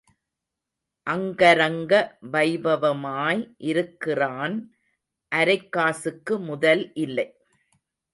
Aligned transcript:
அங்கரங்க 1.07 1.91
வைபவமாய் 2.31 3.41
இருக்கிறான் 3.57 4.55
அரைக்காசுக்கு 5.31 6.37
முதல் 6.39 6.83
இல்லை. 6.95 7.27